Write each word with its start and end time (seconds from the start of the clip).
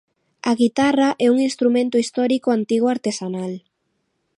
A 0.49 0.51
guitarra 0.61 1.09
é 1.25 1.27
un 1.33 1.37
instrumento 1.49 1.95
histórico 2.03 2.47
antigo 2.57 2.87
artesanal. 2.95 3.53